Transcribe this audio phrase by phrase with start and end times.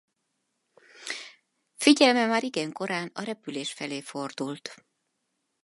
[1.75, 4.85] Figyelme már igen korán a repülés felé fordult.